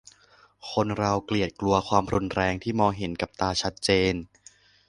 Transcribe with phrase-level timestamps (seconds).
[0.71, 4.13] คนเราเกลียดกลัวความรุนแรงที่มองเห็นกับตาชัดเจน